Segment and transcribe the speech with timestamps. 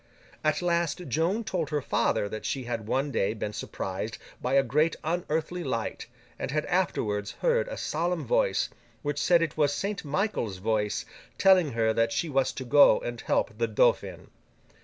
[0.43, 4.63] At last, Joan told her father that she had one day been surprised by a
[4.63, 6.07] great unearthly light,
[6.39, 8.69] and had afterwards heard a solemn voice,
[9.03, 11.05] which said it was Saint Michael's voice,
[11.37, 14.31] telling her that she was to go and help the Dauphin.